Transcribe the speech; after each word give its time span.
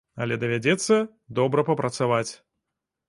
Але 0.23 0.37
давядзецца 0.43 0.97
добра 1.41 1.67
папрацаваць. 1.71 2.29